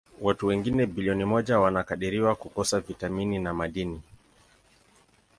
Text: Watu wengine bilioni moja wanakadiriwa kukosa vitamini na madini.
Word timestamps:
Watu 0.21 0.47
wengine 0.47 0.85
bilioni 0.85 1.25
moja 1.25 1.59
wanakadiriwa 1.59 2.35
kukosa 2.35 2.79
vitamini 2.79 3.39
na 3.39 3.53
madini. 3.53 4.01